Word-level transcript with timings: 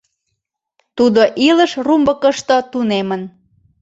Тудо 0.97 1.21
илыш 1.47 1.71
румбыкышто 1.85 2.57
тунемын. 2.71 3.21